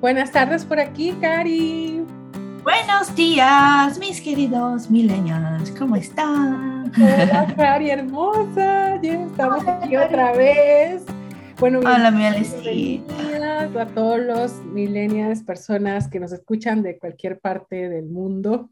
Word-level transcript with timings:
Buenas 0.00 0.32
tardes 0.32 0.64
por 0.64 0.80
aquí, 0.80 1.12
Cari. 1.20 2.06
Buenos 2.62 3.14
días, 3.14 3.98
mis 3.98 4.22
queridos 4.22 4.90
millennials. 4.90 5.70
¿Cómo 5.72 5.94
están? 5.94 6.90
Hola, 6.96 7.52
Cari, 7.56 7.90
hermosa. 7.90 8.98
Ya 9.02 9.26
estamos 9.26 9.68
aquí 9.68 9.98
otra 9.98 10.32
vez. 10.32 11.04
Bueno, 11.58 11.80
Hola, 11.80 12.10
mi 12.10 12.24
a 12.24 13.86
todos 13.94 14.20
los 14.20 14.64
millennials, 14.64 15.42
personas 15.42 16.08
que 16.08 16.18
nos 16.18 16.32
escuchan 16.32 16.82
de 16.82 16.98
cualquier 16.98 17.38
parte 17.38 17.90
del 17.90 18.06
mundo. 18.06 18.70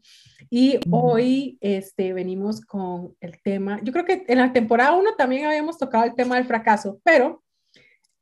Y 0.49 0.79
hoy 0.89 1.59
este, 1.61 2.11
venimos 2.13 2.61
con 2.61 3.15
el 3.21 3.39
tema, 3.43 3.79
yo 3.83 3.93
creo 3.93 4.05
que 4.05 4.25
en 4.27 4.39
la 4.39 4.51
temporada 4.51 4.95
1 4.95 5.11
también 5.15 5.45
habíamos 5.45 5.77
tocado 5.77 6.05
el 6.05 6.15
tema 6.15 6.37
del 6.37 6.45
fracaso, 6.45 6.99
pero 7.03 7.43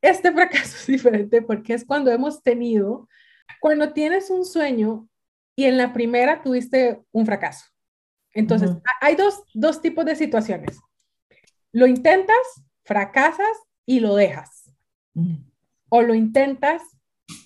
este 0.02 0.32
fracaso 0.32 0.78
es 0.78 0.88
diferente 0.88 1.42
porque 1.42 1.74
es 1.74 1.86
cuando 1.86 2.12
hemos 2.12 2.44
tenido, 2.44 3.08
cuando 3.60 3.94
tienes 3.94 4.30
un 4.30 4.46
sueño 4.46 5.08
y 5.56 5.66
en 5.66 5.78
la 5.78 5.94
primera 5.94 6.42
tuviste 6.42 7.02
un 7.12 7.26
fracaso. 7.26 7.66
Entonces, 8.34 8.70
hay 9.02 9.16
dos, 9.16 9.44
dos 9.54 9.82
tipos 9.82 10.06
de 10.06 10.16
situaciones. 10.16 10.78
Lo 11.72 11.88
intentas, 11.88 12.38
fracasas 12.84 13.58
y 13.86 14.00
lo 14.00 14.16
dejas 14.16 14.72
o 15.90 16.02
lo 16.02 16.14
intentas, 16.14 16.82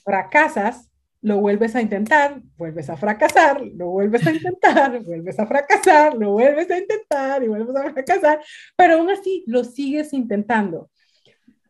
fracasas, 0.04 0.92
lo 1.22 1.40
vuelves 1.40 1.76
a 1.76 1.82
intentar, 1.82 2.42
vuelves 2.58 2.90
a 2.90 2.98
fracasar, 2.98 3.62
lo 3.62 3.90
vuelves 3.90 4.26
a 4.26 4.32
intentar, 4.32 5.00
vuelves 5.06 5.40
a 5.40 5.46
fracasar, 5.46 6.16
lo 6.16 6.32
vuelves 6.32 6.70
a 6.72 6.78
intentar 6.78 7.44
y 7.44 7.48
vuelves 7.48 7.76
a 7.76 7.92
fracasar, 7.92 8.42
pero 8.76 8.96
aún 8.96 9.10
así 9.10 9.44
lo 9.48 9.64
sigues 9.64 10.14
intentando. 10.14 10.90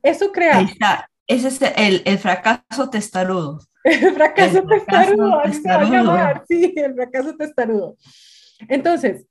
Eso 0.03 0.31
crea... 0.31 0.57
Ahí 0.57 0.65
está. 0.65 1.09
Ese 1.27 1.47
es 1.47 1.61
el, 1.77 2.01
el 2.05 2.17
fracaso 2.17 2.89
testarudo. 2.89 3.59
El 3.83 4.13
fracaso, 4.13 4.63
testarudo, 4.63 5.41
testarudo. 5.43 6.15
sí, 6.47 6.71
el 6.77 6.93
fracaso 6.93 7.35
testarudo. 7.35 7.97
Entonces, 8.69 9.25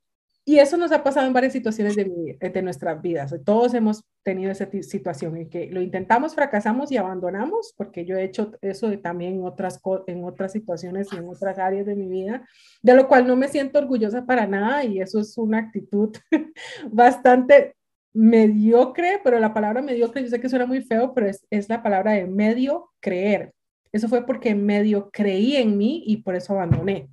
y 0.44 0.58
eso 0.58 0.76
nos 0.76 0.90
ha 0.90 1.04
pasado 1.04 1.28
en 1.28 1.32
varias 1.32 1.52
situaciones 1.52 1.94
de, 1.94 2.36
de 2.40 2.62
nuestras 2.62 3.00
vidas. 3.00 3.32
Todos 3.44 3.74
hemos 3.74 4.04
tenido 4.24 4.50
esa 4.50 4.68
situación 4.82 5.36
en 5.36 5.48
que 5.48 5.70
lo 5.70 5.80
intentamos, 5.80 6.34
fracasamos 6.34 6.90
y 6.90 6.96
abandonamos, 6.96 7.74
porque 7.76 8.04
yo 8.04 8.16
he 8.16 8.24
hecho 8.24 8.50
eso 8.60 8.90
también 8.98 9.34
en 9.34 9.44
otras, 9.44 9.80
en 10.08 10.24
otras 10.24 10.50
situaciones 10.50 11.06
y 11.12 11.16
en 11.18 11.28
otras 11.28 11.58
áreas 11.60 11.86
de 11.86 11.94
mi 11.94 12.08
vida, 12.08 12.44
de 12.82 12.94
lo 12.94 13.06
cual 13.06 13.28
no 13.28 13.36
me 13.36 13.46
siento 13.46 13.78
orgullosa 13.78 14.26
para 14.26 14.48
nada 14.48 14.82
y 14.84 15.00
eso 15.00 15.20
es 15.20 15.38
una 15.38 15.58
actitud 15.58 16.16
bastante 16.90 17.76
mediocre, 18.12 19.20
pero 19.22 19.38
la 19.38 19.54
palabra 19.54 19.82
mediocre, 19.82 20.22
yo 20.22 20.28
sé 20.28 20.40
que 20.40 20.48
suena 20.48 20.66
muy 20.66 20.82
feo, 20.82 21.14
pero 21.14 21.28
es, 21.28 21.46
es 21.50 21.68
la 21.68 21.82
palabra 21.82 22.12
de 22.12 22.26
medio 22.26 22.90
creer. 23.00 23.52
Eso 23.92 24.08
fue 24.08 24.24
porque 24.24 24.54
medio 24.54 25.10
creí 25.10 25.56
en 25.56 25.76
mí 25.76 26.02
y 26.06 26.18
por 26.18 26.34
eso 26.34 26.52
abandoné, 26.52 27.08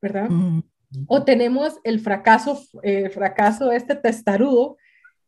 ¿verdad? 0.00 0.28
O 1.06 1.24
tenemos 1.24 1.78
el 1.84 2.00
fracaso, 2.00 2.60
el 2.82 3.10
fracaso 3.10 3.72
este 3.72 3.94
testarudo, 3.94 4.76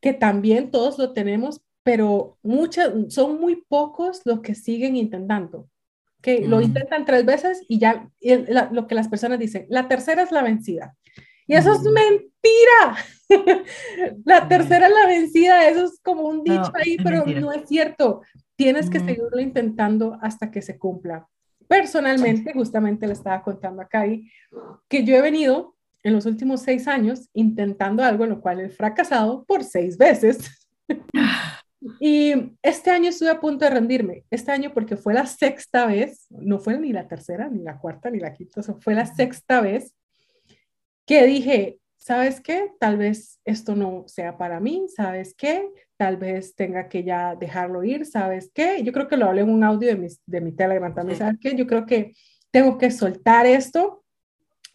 que 0.00 0.12
también 0.12 0.70
todos 0.70 0.98
lo 0.98 1.12
tenemos, 1.12 1.62
pero 1.82 2.38
muchas, 2.42 2.92
son 3.08 3.40
muy 3.40 3.64
pocos 3.68 4.22
los 4.24 4.40
que 4.40 4.54
siguen 4.54 4.96
intentando, 4.96 5.68
que 6.20 6.46
lo 6.46 6.60
intentan 6.60 7.04
tres 7.04 7.24
veces 7.24 7.62
y 7.68 7.78
ya 7.78 8.10
lo 8.72 8.86
que 8.86 8.94
las 8.94 9.08
personas 9.08 9.38
dicen, 9.38 9.66
la 9.68 9.88
tercera 9.88 10.22
es 10.22 10.32
la 10.32 10.42
vencida. 10.42 10.96
Y 11.46 11.54
eso 11.54 11.72
es 11.72 11.82
mentira. 11.82 12.96
la 14.24 14.48
tercera 14.48 14.86
es 14.86 14.92
la 14.92 15.06
vencida, 15.06 15.68
eso 15.68 15.84
es 15.84 16.00
como 16.02 16.22
un 16.22 16.42
dicho 16.42 16.72
ahí, 16.74 16.96
pero 17.02 17.24
no 17.26 17.52
es 17.52 17.68
cierto. 17.68 18.22
Tienes 18.56 18.88
que 18.88 19.00
seguirlo 19.00 19.40
intentando 19.40 20.18
hasta 20.22 20.50
que 20.50 20.62
se 20.62 20.78
cumpla. 20.78 21.26
Personalmente, 21.66 22.52
justamente 22.52 23.06
le 23.06 23.14
estaba 23.14 23.42
contando 23.42 23.82
acá 23.82 24.04
que 24.88 25.04
yo 25.04 25.16
he 25.16 25.20
venido 25.20 25.74
en 26.02 26.12
los 26.12 26.26
últimos 26.26 26.60
seis 26.60 26.86
años 26.86 27.28
intentando 27.32 28.04
algo 28.04 28.24
en 28.24 28.30
lo 28.30 28.40
cual 28.40 28.60
he 28.60 28.68
fracasado 28.68 29.44
por 29.44 29.64
seis 29.64 29.96
veces. 29.96 30.68
y 32.00 32.52
este 32.62 32.90
año 32.90 33.08
estuve 33.08 33.30
a 33.30 33.40
punto 33.40 33.64
de 33.64 33.70
rendirme. 33.70 34.24
Este 34.30 34.52
año 34.52 34.72
porque 34.72 34.96
fue 34.96 35.14
la 35.14 35.26
sexta 35.26 35.86
vez, 35.86 36.26
no 36.30 36.58
fue 36.58 36.78
ni 36.78 36.92
la 36.92 37.08
tercera, 37.08 37.48
ni 37.48 37.62
la 37.62 37.78
cuarta, 37.78 38.10
ni 38.10 38.20
la 38.20 38.34
quinta, 38.34 38.62
fue 38.62 38.94
la 38.94 39.06
sexta 39.06 39.60
vez 39.60 39.94
que 41.06 41.26
dije, 41.26 41.78
¿sabes 41.98 42.40
qué? 42.40 42.72
Tal 42.78 42.96
vez 42.96 43.40
esto 43.44 43.74
no 43.74 44.04
sea 44.06 44.36
para 44.36 44.60
mí, 44.60 44.86
¿sabes 44.94 45.34
qué? 45.34 45.68
Tal 45.96 46.16
vez 46.16 46.54
tenga 46.54 46.88
que 46.88 47.04
ya 47.04 47.34
dejarlo 47.34 47.84
ir, 47.84 48.04
¿sabes 48.06 48.50
qué? 48.52 48.82
Yo 48.82 48.92
creo 48.92 49.08
que 49.08 49.16
lo 49.16 49.26
hablé 49.26 49.42
en 49.42 49.50
un 49.50 49.64
audio 49.64 49.88
de 49.88 49.96
mi, 49.96 50.08
de 50.26 50.40
mi 50.40 50.52
Telegram 50.52 50.94
también, 50.94 51.18
¿sabes 51.18 51.38
qué? 51.40 51.54
Yo 51.54 51.66
creo 51.66 51.86
que 51.86 52.12
tengo 52.50 52.78
que 52.78 52.90
soltar 52.90 53.46
esto 53.46 54.04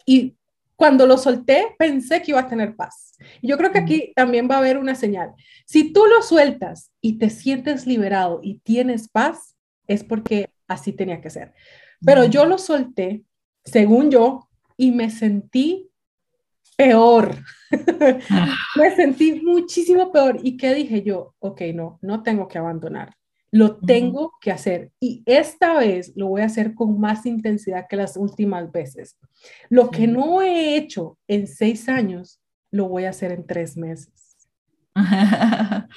y 0.05 0.35
cuando 0.75 1.05
lo 1.05 1.17
solté 1.17 1.75
pensé 1.77 2.21
que 2.21 2.31
iba 2.31 2.39
a 2.39 2.47
tener 2.47 2.75
paz. 2.75 3.17
Yo 3.43 3.57
creo 3.57 3.71
que 3.71 3.79
aquí 3.79 4.13
también 4.15 4.49
va 4.49 4.55
a 4.55 4.59
haber 4.59 4.77
una 4.77 4.95
señal. 4.95 5.33
Si 5.65 5.91
tú 5.91 6.05
lo 6.05 6.21
sueltas 6.21 6.89
y 7.01 7.19
te 7.19 7.29
sientes 7.29 7.85
liberado 7.85 8.39
y 8.41 8.59
tienes 8.59 9.09
paz, 9.09 9.57
es 9.87 10.05
porque 10.05 10.51
así 10.67 10.93
tenía 10.93 11.19
que 11.19 11.29
ser. 11.29 11.53
Pero 12.05 12.23
yo 12.23 12.45
lo 12.45 12.57
solté, 12.57 13.23
según 13.65 14.09
yo, 14.09 14.47
y 14.77 14.91
me 14.91 15.09
sentí 15.09 15.88
peor. 16.79 17.35
me 18.77 18.95
sentí 18.95 19.41
muchísimo 19.41 20.13
peor. 20.13 20.39
¿Y 20.41 20.55
qué 20.55 20.73
dije 20.73 21.03
yo? 21.03 21.35
Ok, 21.39 21.61
no, 21.75 21.99
no 22.01 22.23
tengo 22.23 22.47
que 22.47 22.57
abandonar. 22.57 23.15
Lo 23.51 23.77
tengo 23.77 24.31
que 24.39 24.51
hacer. 24.51 24.91
Y 24.99 25.21
esta 25.25 25.77
vez 25.77 26.13
lo 26.15 26.27
voy 26.27 26.41
a 26.41 26.45
hacer 26.45 26.73
con 26.75 26.97
más 26.99 27.25
intensidad 27.25 27.87
que 27.89 27.97
las 27.97 28.15
últimas 28.15 28.71
veces. 28.71 29.17
Lo 29.69 29.89
que 29.89 30.07
no 30.07 30.41
he 30.41 30.77
hecho 30.77 31.17
en 31.27 31.47
seis 31.47 31.89
años, 31.89 32.39
lo 32.71 32.87
voy 32.87 33.05
a 33.05 33.09
hacer 33.09 33.33
en 33.33 33.45
tres 33.45 33.75
meses. 33.75 34.18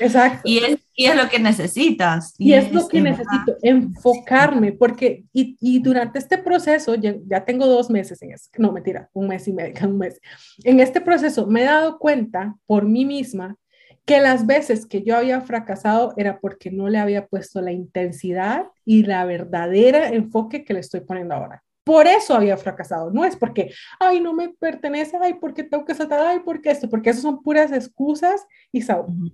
Exacto. 0.01 0.41
Y 0.45 0.59
es, 0.59 0.79
y 0.95 1.07
es, 1.07 1.17
lo 1.17 1.29
que 1.29 1.39
necesitas. 1.39 2.35
Y, 2.39 2.53
es, 2.53 2.73
lo 2.73 2.89
que 2.89 3.01
necesito, 3.01 3.57
enfocarme, 3.63 4.73
porque, 4.73 5.25
y, 5.33 5.57
y, 5.61 5.79
durante 5.81 6.19
este 6.19 6.39
proceso, 6.39 6.95
ya, 6.95 7.15
ya, 7.27 7.45
tengo 7.45 7.67
dos 7.67 7.91
meses 7.91 8.21
en 8.23 8.33
eso, 8.33 8.51
no, 8.59 8.73
mentira, 8.73 9.09
un 9.12 9.29
mes 9.29 9.47
y 9.49 9.53
medio, 9.53 9.75
un 9.89 9.99
mes. 9.99 10.21
En 10.65 10.81
este 10.81 11.01
proceso 11.01 11.47
me 11.47 11.62
he 11.62 11.67
dado 11.67 11.99
cuenta 11.99 12.57
por 12.67 12.85
mí 12.85 13.05
misma 13.05 13.57
que 14.05 14.21
las 14.21 14.47
veces 14.47 14.87
que 14.87 15.03
yo 15.03 15.17
había 15.17 15.41
fracasado 15.41 16.12
era 16.17 16.41
porque 16.41 16.71
no 16.71 16.89
le 16.89 16.99
había 16.99 17.27
puesto 17.27 17.61
la 17.61 17.73
intensidad 17.73 18.67
y 18.85 19.05
la 19.05 19.25
verdadera 19.25 20.09
enfoque 20.09 20.65
que 20.65 20.75
le 20.75 20.81
estoy 20.81 21.01
poniendo 21.01 21.35
ahora. 21.35 21.62
Por 21.84 22.06
eso 22.06 22.34
había 22.34 22.56
fracasado. 22.56 23.10
No 23.10 23.25
es 23.25 23.37
porque, 23.37 23.72
ay, 23.98 24.20
no 24.20 24.32
me 24.32 24.50
pertenece, 24.50 25.19
ay, 25.20 25.34
porque 25.34 25.65
tengo 25.65 25.84
que 25.84 25.94
saltar, 25.94 26.20
ay, 26.20 26.41
porque 26.44 26.70
esto, 26.70 26.88
porque 26.88 27.10
eso 27.10 27.22
son 27.22 27.43
puras 27.43 27.72
excusas 27.72 28.47
y 28.70 28.82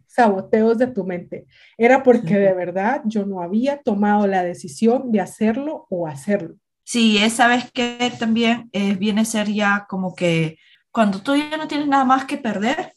saboteos 0.06 0.78
de 0.78 0.86
tu 0.86 1.04
mente. 1.04 1.46
Era 1.76 2.02
porque 2.02 2.38
de 2.38 2.54
verdad 2.54 3.02
yo 3.04 3.26
no 3.26 3.42
había 3.42 3.82
tomado 3.82 4.26
la 4.26 4.42
decisión 4.42 5.12
de 5.12 5.20
hacerlo 5.20 5.86
o 5.90 6.06
hacerlo. 6.06 6.56
Sí, 6.84 7.18
esa 7.18 7.48
vez 7.48 7.70
que 7.70 8.10
también 8.18 8.70
eh, 8.72 8.94
viene 8.94 9.20
a 9.20 9.26
ser 9.26 9.52
ya 9.52 9.86
como 9.88 10.14
que 10.14 10.58
cuando 10.90 11.20
tú 11.20 11.36
ya 11.36 11.58
no 11.58 11.68
tienes 11.68 11.86
nada 11.86 12.06
más 12.06 12.24
que 12.24 12.38
perder, 12.38 12.94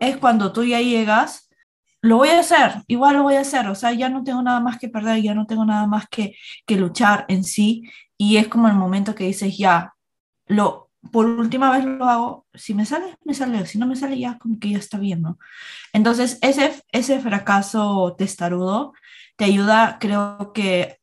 es 0.00 0.16
cuando 0.16 0.50
tú 0.50 0.64
ya 0.64 0.80
llegas, 0.80 1.50
lo 2.00 2.16
voy 2.16 2.30
a 2.30 2.40
hacer, 2.40 2.82
igual 2.86 3.16
lo 3.16 3.22
voy 3.22 3.34
a 3.34 3.40
hacer, 3.40 3.68
o 3.68 3.74
sea, 3.74 3.92
ya 3.92 4.08
no 4.08 4.24
tengo 4.24 4.42
nada 4.42 4.60
más 4.60 4.78
que 4.78 4.88
perder, 4.88 5.22
ya 5.22 5.34
no 5.34 5.46
tengo 5.46 5.64
nada 5.64 5.86
más 5.86 6.08
que, 6.08 6.36
que 6.66 6.76
luchar 6.76 7.26
en 7.28 7.44
sí, 7.44 7.82
y 8.24 8.38
es 8.38 8.48
como 8.48 8.68
el 8.68 8.74
momento 8.74 9.14
que 9.14 9.24
dices, 9.24 9.58
ya, 9.58 9.94
lo, 10.46 10.90
por 11.12 11.26
última 11.26 11.70
vez 11.70 11.84
lo 11.84 12.06
hago, 12.06 12.46
si 12.54 12.72
me 12.72 12.86
sale, 12.86 13.18
me 13.22 13.34
sale, 13.34 13.66
si 13.66 13.78
no 13.78 13.86
me 13.86 13.96
sale 13.96 14.18
ya, 14.18 14.38
como 14.38 14.58
que 14.58 14.70
ya 14.70 14.78
está 14.78 14.98
bien, 14.98 15.20
¿no? 15.20 15.38
Entonces, 15.92 16.38
ese, 16.40 16.82
ese 16.90 17.20
fracaso 17.20 18.14
testarudo 18.16 18.94
te 19.36 19.44
ayuda, 19.44 19.98
creo 20.00 20.52
que, 20.54 21.00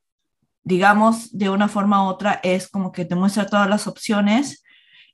digamos, 0.64 1.38
de 1.38 1.52
una 1.52 1.68
forma 1.68 2.04
u 2.04 2.08
otra, 2.08 2.40
es 2.42 2.68
como 2.68 2.92
que 2.92 3.06
te 3.06 3.16
muestra 3.16 3.46
todas 3.46 3.70
las 3.70 3.86
opciones 3.86 4.64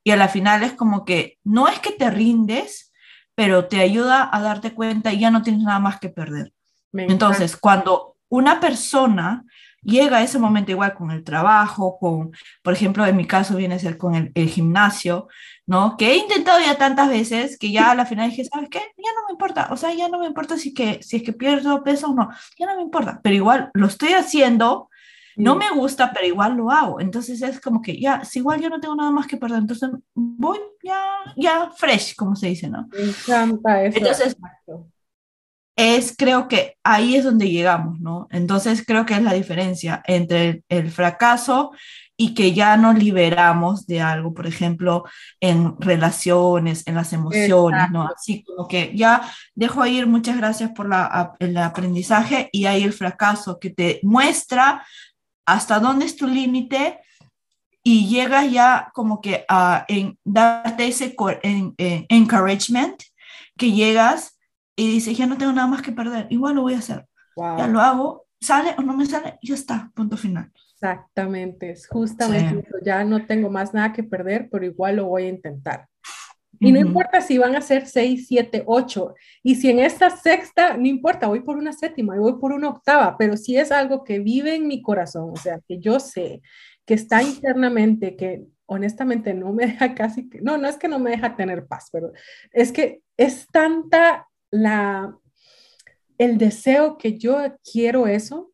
y 0.02 0.12
a 0.12 0.16
la 0.16 0.30
final 0.30 0.64
es 0.64 0.72
como 0.72 1.04
que 1.04 1.40
no 1.44 1.68
es 1.68 1.80
que 1.80 1.92
te 1.92 2.10
rindes, 2.10 2.94
pero 3.36 3.66
te 3.66 3.82
ayuda 3.82 4.30
a 4.32 4.42
darte 4.42 4.74
cuenta 4.74 5.12
y 5.12 5.20
ya 5.20 5.30
no 5.30 5.42
tienes 5.42 5.64
nada 5.64 5.80
más 5.80 6.00
que 6.00 6.08
perder. 6.08 6.54
Entonces, 6.94 7.58
cuando 7.58 8.16
una 8.30 8.62
persona 8.62 9.44
llega 9.88 10.22
ese 10.22 10.38
momento 10.38 10.72
igual 10.72 10.94
con 10.94 11.12
el 11.12 11.24
trabajo, 11.24 11.98
con, 11.98 12.32
por 12.62 12.74
ejemplo, 12.74 13.06
en 13.06 13.16
mi 13.16 13.26
caso 13.26 13.56
viene 13.56 13.76
a 13.76 13.80
ser 13.80 13.98
con 13.98 14.32
el, 14.34 14.50
gimnasio, 14.50 15.28
¿no? 15.66 15.96
Que 15.98 16.12
he 16.12 16.18
intentado 16.18 16.60
ya 16.60 16.78
tantas 16.78 17.10
veces 17.10 17.58
que 17.58 17.72
ya 17.72 17.92
a 17.92 17.96
la 17.96 18.06
final 18.06 18.30
dije, 18.30 18.46
¿sabes 18.46 18.70
qué? 18.70 18.80
Ya 18.80 19.12
no 19.16 19.26
me 19.28 19.32
importa, 19.32 19.70
o 19.72 19.78
sea, 19.78 19.94
ya 19.94 20.10
no 20.10 20.20
me 20.20 20.28
importa 20.28 20.58
si, 20.58 20.74
que, 20.74 21.02
si 21.02 21.18
es 21.18 21.24
que 21.24 21.34
pierdo 21.34 21.84
peso 21.84 22.10
o 22.10 22.14
no, 22.14 22.30
ya 22.60 22.66
no 22.66 22.76
me 22.76 22.82
importa, 22.82 23.22
pero 23.24 23.36
igual 23.36 23.72
lo 23.74 23.88
estoy 23.88 24.10
haciendo, 24.10 24.90
no 25.38 25.56
me 25.56 25.70
gusta, 25.70 26.12
pero 26.12 26.26
igual 26.26 26.58
lo 26.58 26.72
hago. 26.72 27.00
Entonces 27.00 27.42
es 27.44 27.62
como 27.62 27.82
que 27.82 28.00
ya, 28.00 28.26
si 28.26 28.40
igual 28.40 28.60
yo 28.60 28.70
no 28.70 28.80
tengo 28.80 28.96
nada 28.96 29.12
más 29.12 29.28
que 29.28 29.38
perder, 29.38 29.60
entonces 29.60 29.90
voy 30.14 30.58
ya, 30.84 31.04
ya 31.36 31.72
fresh, 31.72 32.16
como 32.16 32.36
se 32.36 32.48
dice, 32.48 32.70
¿no? 32.70 32.90
Me 32.92 33.04
encanta 33.04 33.84
eso. 33.84 33.98
Entonces, 34.00 34.36
es, 35.78 36.16
creo 36.18 36.48
que 36.48 36.76
ahí 36.84 37.16
es 37.16 37.24
donde 37.24 37.50
llegamos, 37.50 38.00
¿no? 38.00 38.28
Entonces 38.32 38.84
creo 38.86 39.06
que 39.06 39.14
es 39.14 39.22
la 39.22 39.34
diferencia 39.34 40.02
entre 40.08 40.64
el, 40.70 40.90
fracaso 40.92 41.72
y 42.18 42.34
que 42.34 42.54
ya 42.54 42.76
nos 42.78 42.98
liberamos 42.98 43.86
de 43.86 44.02
algo, 44.02 44.34
por 44.34 44.48
ejemplo, 44.48 45.06
en 45.40 45.80
relaciones, 45.80 46.86
en 46.88 46.96
las 46.96 47.14
emociones, 47.14 47.92
¿no? 47.92 48.10
Así 48.14 48.44
como 48.44 48.68
que 48.68 48.92
ya 48.96 49.32
dejo 49.54 49.86
ir, 49.86 50.08
muchas 50.08 50.38
gracias 50.38 50.72
por 50.72 50.90
la, 50.90 51.34
el 51.38 51.56
aprendizaje 51.58 52.50
y 52.52 52.66
hay 52.66 52.84
el 52.84 52.94
fracaso 52.94 53.60
que 53.60 53.70
te 53.70 54.00
muestra 54.02 54.84
hasta 55.46 55.80
dónde 55.80 56.06
es 56.06 56.16
tu 56.16 56.26
límite 56.26 57.00
y 57.84 58.08
llegas 58.08 58.52
ya 58.52 58.90
como 58.96 59.22
que 59.22 59.46
a 59.48 59.86
en, 59.88 60.18
darte 60.26 60.88
ese 60.88 61.16
en, 61.44 61.76
encouragement 61.78 63.04
que 63.56 63.72
llegas 63.72 64.37
y 64.78 64.92
dices, 64.92 65.18
ya 65.18 65.26
no 65.26 65.38
tengo 65.38 65.52
nada 65.52 65.68
más 65.68 65.82
que 65.82 65.92
perder, 65.92 66.28
igual 66.30 66.56
lo 66.56 66.62
voy 66.62 66.76
a 66.76 66.80
hacer. 66.80 67.06
Ya 67.36 67.68
lo 67.68 67.82
hago, 67.82 68.28
sale 68.40 68.76
o 68.78 68.82
no 68.82 68.96
me 68.96 69.06
sale, 69.06 69.38
ya 69.42 69.56
está, 69.56 69.92
punto 69.94 70.16
final. 70.16 70.52
Exactamente, 70.74 71.72
es 71.72 71.88
justamente 71.88 72.64
ya 72.84 73.04
no 73.04 73.26
tengo 73.26 73.50
más 73.50 73.74
nada 73.74 73.92
que 73.92 74.04
perder, 74.04 74.48
pero 74.52 74.66
igual 74.66 74.98
lo 74.98 75.08
voy 75.08 75.24
a 75.24 75.30
intentar. 75.30 75.88
Y 76.60 76.72
no 76.72 76.80
importa 76.80 77.22
si 77.22 77.38
van 77.38 77.56
a 77.56 77.62
ser 77.62 77.86
seis, 77.86 78.28
siete, 78.28 78.64
ocho. 78.66 79.14
Y 79.44 79.56
si 79.56 79.70
en 79.70 79.80
esta 79.80 80.10
sexta, 80.10 80.76
no 80.78 80.88
importa, 80.88 81.28
voy 81.28 81.42
por 81.42 81.58
una 81.58 81.74
séptima, 81.74 82.18
voy 82.18 82.40
por 82.40 82.52
una 82.52 82.70
octava, 82.70 83.16
pero 83.18 83.38
si 83.38 83.58
es 83.58 83.72
algo 83.72 84.04
que 84.04 84.20
vive 84.20 84.56
en 84.56 84.68
mi 84.68 84.82
corazón, 84.82 85.32
o 85.34 85.36
sea, 85.36 85.60
que 85.68 85.80
yo 85.80 86.00
sé 86.00 86.42
que 86.86 86.94
está 86.94 87.22
internamente, 87.22 88.16
que 88.16 88.46
honestamente 88.66 89.34
no 89.34 89.54
me 89.54 89.68
deja 89.68 89.94
casi, 89.94 90.30
no, 90.42 90.58
no 90.58 90.68
es 90.68 90.78
que 90.78 90.88
no 90.88 91.00
me 91.00 91.12
deja 91.12 91.36
tener 91.36 91.68
paz, 91.68 91.90
pero 91.92 92.12
es 92.52 92.72
que 92.72 93.02
es 93.18 93.48
tanta 93.48 94.28
la, 94.52 95.18
el 96.18 96.38
deseo 96.38 96.98
que 96.98 97.18
yo 97.18 97.38
quiero 97.64 98.08
eso, 98.08 98.52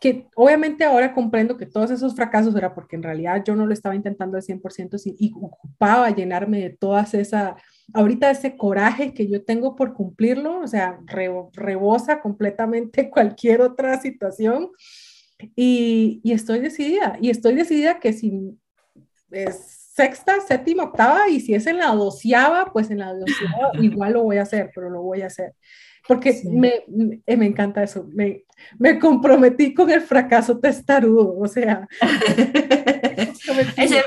que 0.00 0.28
obviamente 0.36 0.84
ahora 0.84 1.12
comprendo 1.12 1.56
que 1.56 1.66
todos 1.66 1.90
esos 1.90 2.14
fracasos 2.14 2.54
era 2.54 2.74
porque 2.74 2.96
en 2.96 3.02
realidad 3.02 3.42
yo 3.44 3.56
no 3.56 3.66
lo 3.66 3.72
estaba 3.72 3.96
intentando 3.96 4.36
al 4.36 4.42
100% 4.42 4.96
y 5.18 5.32
ocupaba 5.34 6.10
llenarme 6.10 6.60
de 6.60 6.70
todas 6.70 7.14
esa, 7.14 7.56
ahorita 7.92 8.30
ese 8.30 8.56
coraje 8.56 9.12
que 9.12 9.28
yo 9.28 9.44
tengo 9.44 9.74
por 9.74 9.94
cumplirlo, 9.94 10.60
o 10.60 10.66
sea, 10.66 11.00
rebosa 11.06 12.20
completamente 12.20 13.10
cualquier 13.10 13.60
otra 13.60 14.00
situación. 14.00 14.70
Y, 15.54 16.20
estoy 16.24 16.58
decidida, 16.58 17.16
y 17.20 17.30
estoy 17.30 17.54
decidida 17.54 18.00
que 18.00 18.12
si 18.12 18.58
es 19.30 19.77
sexta, 19.98 20.40
séptima, 20.46 20.84
octava, 20.84 21.28
y 21.28 21.40
si 21.40 21.54
es 21.54 21.66
en 21.66 21.78
la 21.78 21.88
doceava, 21.88 22.70
pues 22.72 22.90
en 22.90 22.98
la 22.98 23.12
doceava 23.20 23.72
igual 23.80 24.12
lo 24.12 24.22
voy 24.22 24.38
a 24.38 24.42
hacer, 24.42 24.70
pero 24.74 24.88
lo 24.88 25.02
voy 25.02 25.22
a 25.22 25.26
hacer. 25.26 25.54
Porque 26.06 26.40
me, 26.44 26.84
me, 26.88 27.36
me, 27.36 27.46
encanta 27.46 27.82
eso, 27.82 28.08
me, 28.14 28.44
me, 28.78 28.98
comprometí 28.98 29.74
con 29.74 29.90
el 29.90 30.00
fracaso 30.00 30.58
testarudo, 30.58 31.38
o 31.38 31.46
sea. 31.46 31.86
es 33.76 33.92
el, 33.92 34.04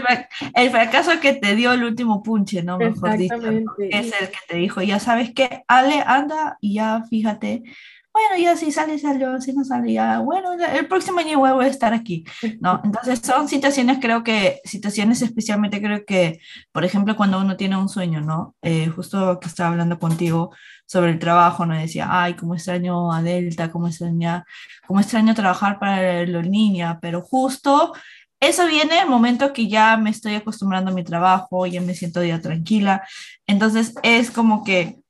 el, 0.55 0.69
fracaso 0.71 1.11
que 1.21 1.33
te 1.33 1.55
dio 1.55 1.73
el 1.73 1.83
último 1.83 2.23
punche, 2.23 2.63
¿no? 2.63 2.79
Mejor 2.79 3.17
dicho. 3.17 3.35
Es 3.35 4.13
el 4.19 4.29
que 4.29 4.39
te 4.47 4.57
dijo, 4.57 4.81
ya 4.81 4.99
sabes 4.99 5.31
qué, 5.35 5.63
Ale, 5.67 6.01
anda 6.03 6.57
y 6.59 6.75
ya 6.75 7.03
fíjate 7.07 7.63
bueno, 8.13 8.37
ya 8.37 8.57
si 8.57 8.71
sale, 8.71 8.99
salió, 8.99 9.39
si 9.39 9.53
no 9.53 9.63
sale, 9.63 9.93
ya, 9.93 10.19
bueno, 10.19 10.53
el 10.53 10.87
próximo 10.87 11.19
año 11.19 11.39
voy 11.39 11.65
a 11.65 11.67
estar 11.67 11.93
aquí, 11.93 12.25
¿no? 12.59 12.81
Entonces 12.83 13.19
son 13.19 13.47
situaciones, 13.47 13.99
creo 14.01 14.23
que, 14.23 14.59
situaciones 14.65 15.21
especialmente 15.21 15.81
creo 15.81 16.05
que, 16.05 16.39
por 16.71 16.83
ejemplo, 16.83 17.15
cuando 17.15 17.39
uno 17.39 17.55
tiene 17.55 17.77
un 17.77 17.87
sueño, 17.87 18.19
¿no? 18.21 18.55
Eh, 18.61 18.87
justo 18.87 19.39
que 19.39 19.47
estaba 19.47 19.69
hablando 19.69 19.97
contigo 19.97 20.51
sobre 20.85 21.11
el 21.11 21.19
trabajo, 21.19 21.65
¿no? 21.65 21.73
Decía, 21.77 22.07
ay, 22.09 22.33
cómo 22.35 22.55
extraño 22.55 23.13
a 23.13 23.21
Delta, 23.21 23.71
cómo 23.71 23.87
extraño, 23.87 24.43
cómo 24.85 24.99
extraño 24.99 25.33
trabajar 25.33 25.79
para 25.79 26.25
la 26.25 26.41
línea, 26.41 26.99
pero 27.01 27.21
justo 27.21 27.93
eso 28.41 28.67
viene 28.67 28.99
el 28.99 29.07
momento 29.07 29.53
que 29.53 29.67
ya 29.67 29.95
me 29.97 30.09
estoy 30.09 30.35
acostumbrando 30.35 30.91
a 30.91 30.93
mi 30.93 31.03
trabajo, 31.03 31.65
ya 31.67 31.79
me 31.79 31.93
siento 31.93 32.23
ya 32.23 32.41
tranquila, 32.41 33.07
entonces 33.47 33.93
es 34.03 34.31
como 34.31 34.63
que 34.63 35.00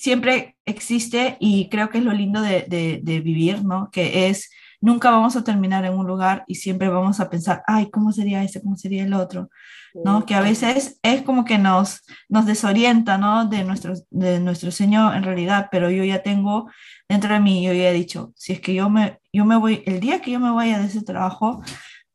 siempre 0.00 0.56
existe 0.64 1.36
y 1.40 1.68
creo 1.68 1.90
que 1.90 1.98
es 1.98 2.04
lo 2.04 2.12
lindo 2.12 2.40
de, 2.40 2.62
de, 3.02 3.20
vivir, 3.20 3.62
¿no? 3.64 3.90
Que 3.90 4.28
es, 4.28 4.48
nunca 4.80 5.10
vamos 5.10 5.36
a 5.36 5.44
terminar 5.44 5.84
en 5.84 5.92
un 5.92 6.06
lugar 6.06 6.42
y 6.46 6.54
siempre 6.54 6.88
vamos 6.88 7.20
a 7.20 7.28
pensar, 7.28 7.62
ay, 7.66 7.90
¿cómo 7.90 8.10
sería 8.10 8.42
este? 8.42 8.62
¿Cómo 8.62 8.76
sería 8.76 9.04
el 9.04 9.12
otro? 9.12 9.50
¿No? 9.92 10.24
Que 10.24 10.34
a 10.34 10.40
veces 10.40 10.98
es 11.02 11.20
como 11.20 11.44
que 11.44 11.58
nos, 11.58 12.00
nos 12.30 12.46
desorienta, 12.46 13.18
¿no? 13.18 13.44
De 13.44 13.62
nuestro, 13.62 13.92
de 14.08 14.40
nuestro 14.40 14.70
Señor 14.70 15.14
en 15.14 15.22
realidad, 15.22 15.68
pero 15.70 15.90
yo 15.90 16.02
ya 16.02 16.22
tengo 16.22 16.70
dentro 17.06 17.34
de 17.34 17.40
mí, 17.40 17.62
yo 17.62 17.74
ya 17.74 17.90
he 17.90 17.92
dicho, 17.92 18.32
si 18.36 18.54
es 18.54 18.60
que 18.60 18.72
yo 18.72 18.88
me, 18.88 19.18
yo 19.34 19.44
me 19.44 19.58
voy, 19.58 19.82
el 19.84 20.00
día 20.00 20.22
que 20.22 20.30
yo 20.30 20.40
me 20.40 20.50
vaya 20.50 20.78
de 20.78 20.86
ese 20.86 21.02
trabajo, 21.02 21.62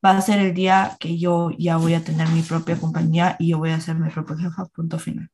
va 0.04 0.16
a 0.16 0.20
ser 0.22 0.40
el 0.40 0.54
día 0.54 0.96
que 0.98 1.18
yo 1.18 1.50
ya 1.56 1.76
voy 1.76 1.94
a 1.94 2.02
tener 2.02 2.28
mi 2.30 2.42
propia 2.42 2.76
compañía 2.78 3.36
y 3.38 3.50
yo 3.50 3.58
voy 3.58 3.70
a 3.70 3.80
ser 3.80 3.94
mi 3.94 4.10
propia 4.10 4.36
jefa, 4.38 4.66
punto 4.66 4.98
final. 4.98 5.30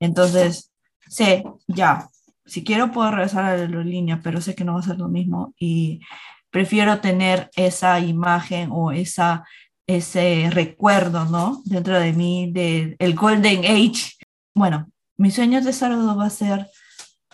Entonces, 0.00 0.72
sé, 1.08 1.44
ya, 1.66 2.08
si 2.44 2.64
quiero 2.64 2.92
puedo 2.92 3.10
regresar 3.10 3.44
a 3.44 3.56
la 3.56 3.62
aerolínea, 3.62 4.20
pero 4.22 4.40
sé 4.40 4.54
que 4.54 4.64
no 4.64 4.74
va 4.74 4.80
a 4.80 4.84
ser 4.84 4.98
lo 4.98 5.08
mismo 5.08 5.54
y 5.58 6.00
prefiero 6.50 7.00
tener 7.00 7.50
esa 7.56 8.00
imagen 8.00 8.70
o 8.72 8.92
esa, 8.92 9.44
ese 9.86 10.48
recuerdo, 10.50 11.24
¿no? 11.26 11.60
Dentro 11.64 11.98
de 11.98 12.12
mí, 12.12 12.50
del 12.52 12.96
el 12.98 13.14
Golden 13.14 13.64
Age. 13.64 14.12
Bueno, 14.54 14.90
mi 15.16 15.30
sueño 15.30 15.60
de 15.60 15.72
salud 15.72 16.16
va 16.18 16.26
a 16.26 16.30
ser 16.30 16.66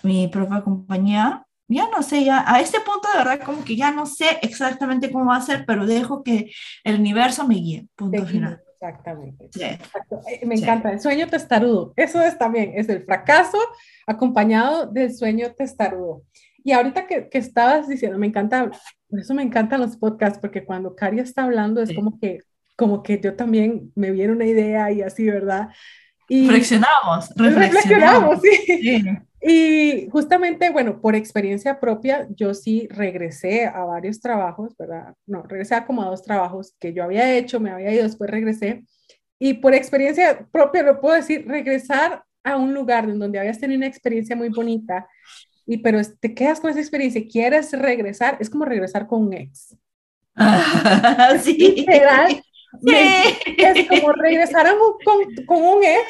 mi 0.03 0.29
propia 0.29 0.63
compañía. 0.63 1.47
Ya 1.69 1.89
no 1.89 2.03
sé, 2.03 2.25
ya 2.25 2.45
a 2.47 2.61
este 2.61 2.81
punto 2.81 3.09
de 3.13 3.19
verdad 3.19 3.45
como 3.45 3.65
que 3.65 3.77
ya 3.77 3.93
no 3.93 4.05
sé 4.07 4.39
exactamente 4.43 5.11
cómo 5.11 5.27
va 5.27 5.37
a 5.37 5.43
ser, 5.43 5.65
pero 5.67 5.87
dejo 5.87 6.23
que 6.23 6.53
el 6.85 6.99
universo 6.99 7.47
me 7.47 7.55
guíe, 7.55 7.87
punto 7.95 8.27
final. 8.27 8.61
Exactamente. 8.83 9.49
Eh, 9.61 10.45
me 10.45 10.57
encanta 10.57 10.91
el 10.91 11.01
sueño 11.01 11.29
testarudo. 11.29 11.93
Eso 11.97 12.21
es 12.21 12.37
también, 12.37 12.73
es 12.75 12.89
el 12.89 13.05
fracaso 13.05 13.59
acompañado 14.07 14.87
del 14.87 15.15
sueño 15.15 15.53
testarudo. 15.53 16.23
Y 16.65 16.73
ahorita 16.73 17.07
que, 17.07 17.29
que 17.29 17.39
estabas 17.39 17.87
diciendo, 17.89 18.19
me 18.19 18.27
encanta, 18.27 18.71
por 19.09 19.21
eso 19.21 19.35
me 19.35 19.43
encantan 19.43 19.81
los 19.81 19.97
podcasts, 19.97 20.39
porque 20.41 20.65
cuando 20.65 20.97
Cari 20.97 21.21
está 21.21 21.45
hablando 21.45 21.81
es 21.81 21.95
como 21.95 22.19
que 22.19 22.41
como 22.75 23.03
que 23.03 23.21
yo 23.21 23.37
también 23.37 23.93
me 23.95 24.11
viene 24.11 24.33
una 24.33 24.47
idea 24.47 24.91
y 24.91 25.03
así, 25.03 25.29
¿verdad? 25.29 25.69
Y 26.29 26.49
reflexionamos, 26.49 27.29
reflexionamos, 27.37 28.41
sí. 28.41 29.03
Y 29.45 30.09
justamente, 30.11 30.71
bueno, 30.71 31.01
por 31.01 31.17
experiencia 31.17 31.81
propia, 31.81 32.29
yo 32.31 32.55
sí 32.55 32.87
regresé 32.89 33.67
a 33.67 33.85
varios 33.85 34.21
trabajos, 34.21 34.77
¿verdad? 34.79 35.15
No, 35.27 35.43
regresé 35.43 35.75
a 35.75 35.85
como 35.85 36.03
a 36.03 36.07
dos 36.07 36.23
trabajos 36.23 36.77
que 36.79 36.93
yo 36.93 37.03
había 37.03 37.35
hecho, 37.37 37.59
me 37.59 37.71
había 37.71 37.93
ido, 37.93 38.05
después 38.05 38.31
regresé. 38.31 38.85
Y 39.41 39.55
por 39.55 39.75
experiencia 39.75 40.47
propia, 40.53 40.85
lo 40.85 41.01
puedo 41.01 41.17
decir, 41.17 41.45
regresar 41.49 42.23
a 42.45 42.57
un 42.57 42.73
lugar 42.73 43.09
en 43.11 43.19
donde 43.19 43.41
habías 43.41 43.59
tenido 43.59 43.79
una 43.79 43.89
experiencia 43.89 44.37
muy 44.37 44.49
bonita, 44.49 45.09
y 45.67 45.79
pero 45.79 46.01
te 46.21 46.35
quedas 46.35 46.61
con 46.61 46.71
esa 46.71 46.81
experiencia 46.81 47.21
y 47.21 47.29
quieres 47.29 47.73
regresar, 47.73 48.37
es 48.39 48.49
como 48.49 48.65
regresar 48.65 49.09
con 49.09 49.23
un 49.23 49.33
ex. 49.33 49.77
sí. 51.43 51.85
Es 53.59 53.89
como 53.89 54.13
regresar 54.13 54.67
con, 55.05 55.47
con 55.47 55.63
un 55.63 55.83
ex 55.83 56.05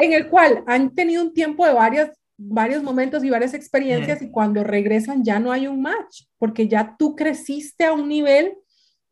en 0.00 0.12
el 0.12 0.28
cual 0.28 0.64
han 0.66 0.94
tenido 0.94 1.22
un 1.22 1.32
tiempo 1.32 1.64
de 1.64 1.72
varias 1.72 2.10
varios 2.36 2.82
momentos 2.82 3.22
y 3.24 3.30
varias 3.30 3.54
experiencias 3.54 4.22
y 4.22 4.30
cuando 4.30 4.64
regresan 4.64 5.24
ya 5.24 5.38
no 5.38 5.52
hay 5.52 5.66
un 5.66 5.82
match, 5.82 6.24
porque 6.38 6.68
ya 6.68 6.96
tú 6.98 7.14
creciste 7.14 7.84
a 7.84 7.92
un 7.92 8.08
nivel 8.08 8.54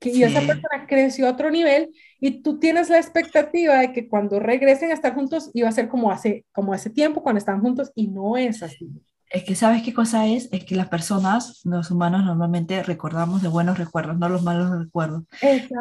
que 0.01 0.11
y 0.11 0.23
esa 0.23 0.41
persona 0.41 0.87
creció 0.89 1.27
a 1.27 1.33
otro 1.33 1.51
nivel 1.51 1.91
y 2.19 2.43
tú 2.43 2.59
tienes 2.59 2.89
la 2.89 2.99
expectativa 2.99 3.79
de 3.79 3.93
que 3.93 4.09
cuando 4.09 4.41
regresen 4.41 4.91
a 4.91 4.95
estar 4.95 5.15
juntos 5.15 5.51
iba 5.53 5.69
a 5.69 5.73
ser 5.73 5.89
como 5.89 6.11
hace, 6.11 6.47
como 6.53 6.73
hace 6.73 6.89
tiempo 6.89 7.23
cuando 7.23 7.39
estaban 7.39 7.61
juntos 7.61 7.93
y 7.95 8.09
no 8.09 8.39
es 8.39 8.63
así. 8.63 8.89
Es 9.29 9.45
que 9.45 9.55
sabes 9.55 9.83
qué 9.83 9.93
cosa 9.93 10.27
es, 10.27 10.49
es 10.53 10.65
que 10.65 10.75
las 10.75 10.89
personas, 10.89 11.61
los 11.65 11.91
humanos 11.91 12.25
normalmente 12.25 12.83
recordamos 12.83 13.43
de 13.43 13.49
buenos 13.49 13.79
recuerdos, 13.79 14.19
no 14.19 14.29
los 14.29 14.43
malos 14.43 14.77
recuerdos. 14.77 15.25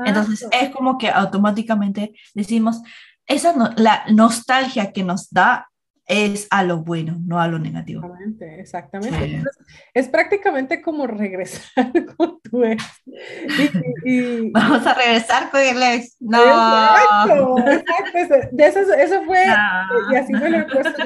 Entonces 0.05 0.47
es 0.51 0.69
como 0.69 0.97
que 0.97 1.09
automáticamente 1.09 2.13
decimos, 2.35 2.81
esa 3.25 3.73
la 3.77 4.03
nostalgia 4.11 4.91
que 4.91 5.03
nos 5.03 5.29
da 5.31 5.69
es 6.09 6.47
a 6.49 6.63
lo 6.63 6.79
bueno, 6.79 7.17
no 7.23 7.39
a 7.39 7.47
lo 7.47 7.59
negativo. 7.59 8.01
Exactamente, 8.03 8.59
exactamente. 8.59 9.43
es 9.93 10.07
prácticamente 10.09 10.81
como 10.81 11.05
regresar 11.05 11.93
con 12.17 12.41
tu 12.41 12.63
ex. 12.63 12.83
Y, 14.03 14.49
Vamos 14.49 14.85
a 14.87 14.95
regresar 14.95 15.51
con 15.51 15.61
el 15.61 15.81
ex. 15.81 16.17
No. 16.19 16.41
Exacto, 16.41 17.55
De 18.51 18.65
eso, 18.65 18.79
eso 18.93 19.23
fue, 19.25 19.45
y 20.11 20.15
así 20.15 20.33
me 20.33 20.49
lo 20.49 20.57
he 20.57 20.63
puesto 20.63 21.03